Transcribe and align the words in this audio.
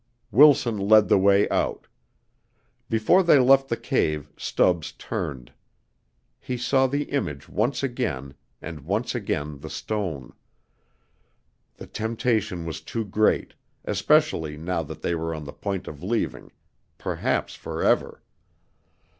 Wilson 0.31 0.79
led 0.79 1.09
the 1.09 1.17
way 1.19 1.47
out. 1.49 1.85
Before 2.89 3.21
they 3.21 3.37
left 3.37 3.69
the 3.69 3.77
cave 3.77 4.31
Stubbs 4.35 4.93
turned. 4.93 5.53
He 6.39 6.57
saw 6.57 6.87
the 6.87 7.03
image 7.11 7.47
once 7.47 7.83
again, 7.83 8.33
and 8.63 8.79
once 8.79 9.13
again 9.13 9.59
the 9.59 9.69
stone. 9.69 10.33
The 11.75 11.85
temptation 11.85 12.65
was 12.65 12.81
too 12.81 13.05
great, 13.05 13.53
especially 13.85 14.57
now 14.57 14.81
that 14.81 15.03
they 15.03 15.13
were 15.13 15.35
on 15.35 15.43
the 15.43 15.53
point 15.53 15.87
of 15.87 16.01
leaving 16.01 16.51
perhaps 16.97 17.53
forever. 17.53 18.23